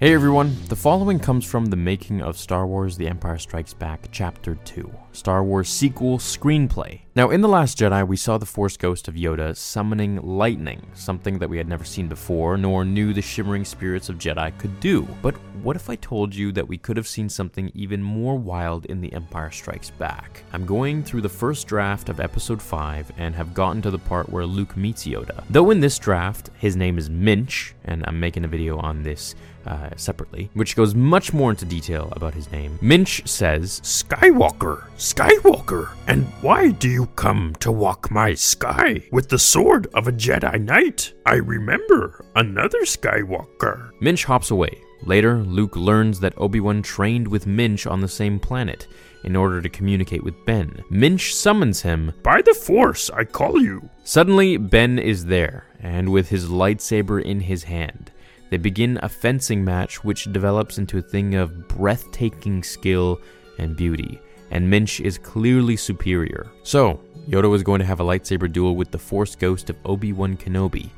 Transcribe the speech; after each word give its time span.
Hey 0.00 0.14
everyone, 0.14 0.56
the 0.68 0.76
following 0.76 1.18
comes 1.18 1.44
from 1.44 1.66
the 1.66 1.76
making 1.76 2.22
of 2.22 2.38
Star 2.38 2.68
Wars 2.68 2.96
The 2.96 3.08
Empire 3.08 3.36
Strikes 3.36 3.74
Back 3.74 4.06
Chapter 4.12 4.54
2, 4.54 4.92
Star 5.10 5.42
Wars 5.42 5.68
sequel 5.68 6.18
screenplay. 6.18 7.00
Now, 7.18 7.30
in 7.30 7.40
The 7.40 7.48
Last 7.48 7.78
Jedi, 7.78 8.06
we 8.06 8.16
saw 8.16 8.38
the 8.38 8.46
Force 8.46 8.76
Ghost 8.76 9.08
of 9.08 9.16
Yoda 9.16 9.56
summoning 9.56 10.20
lightning, 10.22 10.86
something 10.94 11.40
that 11.40 11.50
we 11.50 11.58
had 11.58 11.66
never 11.66 11.82
seen 11.82 12.06
before, 12.06 12.56
nor 12.56 12.84
knew 12.84 13.12
the 13.12 13.20
shimmering 13.20 13.64
spirits 13.64 14.08
of 14.08 14.18
Jedi 14.18 14.56
could 14.56 14.78
do. 14.78 15.02
But 15.20 15.34
what 15.64 15.74
if 15.74 15.90
I 15.90 15.96
told 15.96 16.32
you 16.32 16.52
that 16.52 16.68
we 16.68 16.78
could 16.78 16.96
have 16.96 17.08
seen 17.08 17.28
something 17.28 17.72
even 17.74 18.00
more 18.00 18.36
wild 18.36 18.86
in 18.86 19.00
The 19.00 19.12
Empire 19.12 19.50
Strikes 19.50 19.90
Back? 19.90 20.44
I'm 20.52 20.64
going 20.64 21.02
through 21.02 21.22
the 21.22 21.28
first 21.28 21.66
draft 21.66 22.08
of 22.08 22.20
Episode 22.20 22.62
5 22.62 23.10
and 23.18 23.34
have 23.34 23.52
gotten 23.52 23.82
to 23.82 23.90
the 23.90 23.98
part 23.98 24.28
where 24.28 24.46
Luke 24.46 24.76
meets 24.76 25.04
Yoda. 25.04 25.42
Though 25.50 25.72
in 25.72 25.80
this 25.80 25.98
draft, 25.98 26.50
his 26.60 26.76
name 26.76 26.98
is 26.98 27.10
Minch, 27.10 27.74
and 27.84 28.04
I'm 28.06 28.20
making 28.20 28.44
a 28.44 28.48
video 28.48 28.78
on 28.78 29.02
this 29.02 29.34
uh, 29.66 29.90
separately, 29.96 30.48
which 30.54 30.76
goes 30.76 30.94
much 30.94 31.32
more 31.32 31.50
into 31.50 31.64
detail 31.64 32.08
about 32.12 32.34
his 32.34 32.50
name. 32.52 32.78
Minch 32.80 33.26
says, 33.26 33.80
Skywalker, 33.80 34.88
Skywalker, 34.96 35.90
and 36.06 36.24
why 36.40 36.70
do 36.70 36.88
you 36.88 37.07
come 37.16 37.54
to 37.60 37.72
walk 37.72 38.10
my 38.10 38.34
sky 38.34 39.02
with 39.12 39.28
the 39.28 39.38
sword 39.38 39.86
of 39.94 40.08
a 40.08 40.12
Jedi 40.12 40.60
Knight? 40.60 41.12
I 41.26 41.34
remember 41.34 42.24
another 42.36 42.80
Skywalker. 42.82 43.90
Minch 44.00 44.24
hops 44.24 44.50
away. 44.50 44.80
Later, 45.02 45.38
Luke 45.38 45.76
learns 45.76 46.20
that 46.20 46.34
Obi 46.36 46.60
Wan 46.60 46.82
trained 46.82 47.28
with 47.28 47.46
Minch 47.46 47.86
on 47.86 48.00
the 48.00 48.08
same 48.08 48.38
planet 48.40 48.86
in 49.24 49.36
order 49.36 49.60
to 49.60 49.68
communicate 49.68 50.24
with 50.24 50.44
Ben. 50.44 50.82
Minch 50.90 51.34
summons 51.34 51.82
him. 51.82 52.12
By 52.22 52.42
the 52.42 52.54
Force, 52.54 53.10
I 53.10 53.24
call 53.24 53.60
you. 53.60 53.88
Suddenly, 54.04 54.56
Ben 54.56 54.98
is 54.98 55.26
there, 55.26 55.66
and 55.80 56.10
with 56.10 56.28
his 56.28 56.48
lightsaber 56.48 57.22
in 57.22 57.40
his 57.40 57.64
hand. 57.64 58.10
They 58.50 58.56
begin 58.56 58.98
a 59.02 59.08
fencing 59.08 59.64
match 59.64 60.02
which 60.02 60.32
develops 60.32 60.78
into 60.78 60.98
a 60.98 61.02
thing 61.02 61.34
of 61.34 61.68
breathtaking 61.68 62.62
skill 62.62 63.20
and 63.58 63.76
beauty, 63.76 64.20
and 64.50 64.68
Minch 64.68 65.00
is 65.00 65.18
clearly 65.18 65.76
superior. 65.76 66.48
So, 66.62 67.00
Yoda 67.28 67.50
was 67.50 67.62
going 67.62 67.80
to 67.80 67.86
have 67.86 68.00
a 68.00 68.04
lightsaber 68.04 68.50
duel 68.50 68.74
with 68.74 68.90
the 68.90 68.98
Force 68.98 69.36
Ghost 69.36 69.68
of 69.68 69.76
Obi 69.84 70.12
Wan 70.12 70.36
Kenobi. 70.36 70.88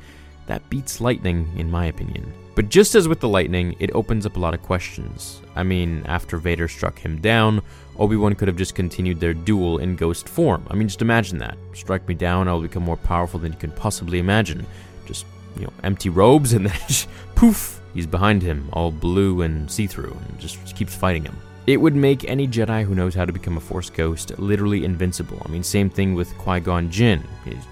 That 0.46 0.68
beats 0.70 1.00
lightning, 1.00 1.48
in 1.56 1.70
my 1.70 1.86
opinion. 1.86 2.32
But 2.54 2.68
just 2.68 2.94
as 2.94 3.08
with 3.08 3.20
the 3.20 3.28
lightning, 3.28 3.74
it 3.78 3.90
opens 3.94 4.26
up 4.26 4.36
a 4.36 4.40
lot 4.40 4.54
of 4.54 4.62
questions. 4.62 5.40
I 5.56 5.62
mean, 5.62 6.02
after 6.06 6.36
Vader 6.36 6.68
struck 6.68 6.98
him 6.98 7.20
down, 7.20 7.62
Obi 7.98 8.16
Wan 8.16 8.34
could 8.34 8.48
have 8.48 8.56
just 8.56 8.74
continued 8.74 9.20
their 9.20 9.34
duel 9.34 9.78
in 9.78 9.96
ghost 9.96 10.28
form. 10.28 10.66
I 10.70 10.74
mean, 10.74 10.88
just 10.88 11.02
imagine 11.02 11.38
that. 11.38 11.56
Strike 11.72 12.06
me 12.06 12.14
down, 12.14 12.48
I 12.48 12.52
will 12.52 12.62
become 12.62 12.82
more 12.82 12.96
powerful 12.96 13.40
than 13.40 13.52
you 13.52 13.58
can 13.58 13.72
possibly 13.72 14.18
imagine. 14.18 14.66
Just, 15.06 15.26
you 15.56 15.62
know, 15.62 15.72
empty 15.84 16.08
robes, 16.08 16.52
and 16.52 16.66
then 16.66 16.78
poof, 17.34 17.80
he's 17.94 18.06
behind 18.06 18.42
him, 18.42 18.68
all 18.72 18.90
blue 18.90 19.42
and 19.42 19.70
see 19.70 19.86
through, 19.86 20.16
and 20.28 20.38
just 20.38 20.76
keeps 20.76 20.94
fighting 20.94 21.24
him. 21.24 21.36
It 21.66 21.76
would 21.76 21.94
make 21.94 22.24
any 22.24 22.48
Jedi 22.48 22.84
who 22.84 22.94
knows 22.94 23.14
how 23.14 23.24
to 23.24 23.32
become 23.32 23.56
a 23.56 23.60
Force 23.60 23.90
ghost 23.90 24.38
literally 24.38 24.84
invincible. 24.84 25.40
I 25.44 25.48
mean, 25.48 25.62
same 25.62 25.90
thing 25.90 26.14
with 26.14 26.36
Qui 26.38 26.60
Gon 26.60 26.90
Jinn. 26.90 27.22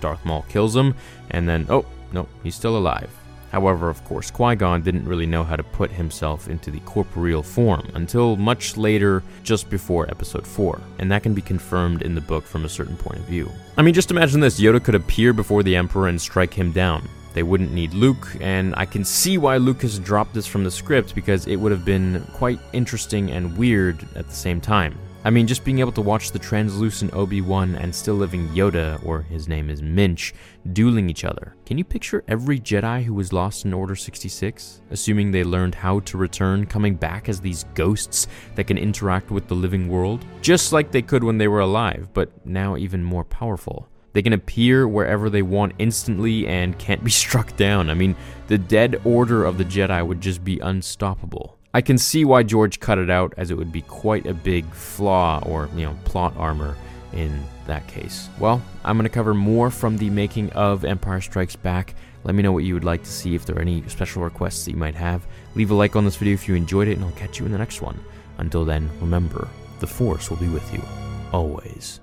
Darth 0.01 0.25
Maul 0.25 0.45
kills 0.49 0.77
him, 0.77 0.95
and 1.31 1.49
then, 1.49 1.67
oh, 1.71 1.87
no, 2.13 2.29
he's 2.43 2.55
still 2.55 2.77
alive. 2.77 3.11
However, 3.51 3.89
of 3.89 4.05
course, 4.05 4.31
Qui 4.31 4.57
Gon 4.57 4.83
didn't 4.83 5.07
really 5.07 5.27
know 5.27 5.43
how 5.43 5.57
to 5.57 5.63
put 5.63 5.91
himself 5.91 6.49
into 6.49 6.71
the 6.71 6.81
corporeal 6.81 7.43
form 7.43 7.89
until 7.95 8.37
much 8.37 8.77
later, 8.77 9.23
just 9.43 9.71
before 9.71 10.09
Episode 10.11 10.47
4, 10.47 10.81
and 10.99 11.11
that 11.11 11.23
can 11.23 11.33
be 11.33 11.41
confirmed 11.41 12.03
in 12.03 12.15
the 12.15 12.21
book 12.21 12.45
from 12.45 12.67
a 12.67 12.69
certain 12.69 12.97
point 12.97 13.19
of 13.19 13.25
view. 13.25 13.51
I 13.79 13.83
mean, 13.83 13.95
just 13.95 14.11
imagine 14.11 14.41
this 14.41 14.61
Yoda 14.61 14.85
could 14.85 14.95
appear 14.97 15.33
before 15.33 15.63
the 15.63 15.77
Emperor 15.77 16.09
and 16.09 16.21
strike 16.21 16.53
him 16.53 16.73
down. 16.73 17.09
They 17.39 17.45
wouldn't 17.45 17.71
need 17.71 17.95
Luke, 17.95 18.27
and 18.41 18.75
I 18.77 18.85
can 18.85 19.05
see 19.05 19.39
why 19.39 19.59
Lucas 19.59 20.01
dropped 20.01 20.35
this 20.35 20.45
from 20.45 20.65
the 20.65 20.73
script 20.73 21.15
because 21.15 21.47
it 21.47 21.55
would 21.55 21.71
have 21.71 21.85
been 21.85 22.27
quite 22.33 22.59
interesting 22.73 23.31
and 23.31 23.57
weird 23.57 24.05
at 24.17 24.27
the 24.27 24.35
same 24.35 24.61
time. 24.61 24.99
I 25.25 25.31
mean, 25.31 25.47
just 25.47 25.65
being 25.65 25.79
able 25.79 25.93
to 25.93 26.01
watch 26.01 26.33
the 26.33 26.41
translucent 26.41 27.15
Obi 27.15 27.41
Wan 27.41 27.77
and 27.77 27.95
still 27.95 28.17
living 28.17 28.49
Yoda, 28.49 29.01
or 29.07 29.23
his 29.23 29.47
name 29.47 29.71
is 29.71 29.83
Minch, 29.83 30.35
dueling 30.73 31.09
each 31.09 31.25
other. 31.25 31.55
Can 31.65 31.79
you 31.79 31.85
picture 31.85 32.25
every 32.27 32.59
Jedi 32.59 33.05
who 33.05 33.15
was 33.15 33.33
lost 33.33 33.65
in 33.65 33.73
Order 33.73 33.95
66? 33.95 34.81
Assuming 34.91 35.31
they 35.31 35.45
learned 35.45 35.77
how 35.77 36.01
to 36.01 36.19
return, 36.19 36.67
coming 36.67 36.97
back 36.97 37.29
as 37.29 37.41
these 37.41 37.67
ghosts 37.75 38.27
that 38.57 38.67
can 38.67 38.79
interact 38.79 39.31
with 39.31 39.47
the 39.47 39.55
living 39.55 39.87
world? 39.87 40.25
Just 40.43 40.73
like 40.73 40.91
they 40.91 41.03
could 41.03 41.23
when 41.23 41.39
they 41.39 41.47
were 41.47 41.61
alive, 41.61 42.09
but 42.15 42.45
now 42.45 42.77
even 42.77 43.05
more 43.05 43.23
powerful. 43.23 43.87
They 44.19 44.23
can 44.23 44.33
appear 44.33 44.89
wherever 44.89 45.31
they 45.31 45.43
want 45.43 45.75
instantly 45.79 46.45
and 46.49 46.77
can't 46.77 47.05
be 47.05 47.11
struck 47.23 47.57
down. 47.57 47.89
I 47.89 47.95
mean, 47.95 48.17
the 48.49 48.59
dead 48.59 49.01
order 49.05 49.45
of 49.45 49.59
the 49.59 49.65
Jedi 49.65 50.05
would 50.05 50.21
just 50.21 50.43
be 50.43 50.59
unstoppable. 50.59 51.57
I 51.73 51.83
can 51.83 51.99
see 51.99 52.25
why 52.25 52.43
George 52.43 52.81
cut 52.81 52.99
it 52.99 53.11
out, 53.11 53.33
as 53.37 53.53
it 53.53 53.57
would 53.57 53.71
be 53.71 53.83
quite 53.83 54.27
a 54.27 54.35
big 54.35 54.69
flaw 54.73 55.41
or, 55.47 55.69
you 55.77 55.85
know, 55.85 55.97
plot 56.05 56.35
armor 56.37 56.77
in 57.13 57.41
that 57.69 57.87
case. 57.87 58.29
Well, 58.41 58.61
I'm 58.85 58.97
going 58.97 59.05
to 59.05 59.09
cover 59.09 59.35
more 59.35 59.71
from 59.71 59.97
the 59.97 60.11
making 60.11 60.51
of 60.51 60.85
Empire 60.85 61.21
Strikes 61.21 61.55
Back. 61.55 61.95
Let 62.25 62.35
me 62.35 62.43
know 62.43 62.51
what 62.51 62.65
you 62.65 62.75
would 62.75 62.83
like 62.83 63.05
to 63.05 63.13
see, 63.13 63.37
if 63.37 63.47
there 63.47 63.55
are 63.55 63.63
any 63.63 63.85
special 63.87 64.25
requests 64.25 64.65
that 64.65 64.73
you 64.73 64.79
might 64.79 64.97
have. 64.97 65.29
Leave 65.55 65.71
a 65.71 65.75
like 65.75 65.95
on 65.95 66.05
this 66.05 66.17
video 66.17 66.35
if 66.35 66.49
you 66.49 66.57
enjoyed 66.57 66.89
it, 66.89 66.97
and 66.97 67.05
I'll 67.05 67.13
catch 67.13 67.39
you 67.39 67.47
in 67.47 67.53
the 67.53 67.59
next 67.59 67.83
one. 67.83 68.05
Until 68.39 68.65
then, 68.65 68.91
remember, 69.01 69.47
the 69.79 69.87
Force 69.87 70.29
will 70.29 70.39
be 70.39 70.49
with 70.49 70.75
you, 70.75 70.83
always. 71.31 72.01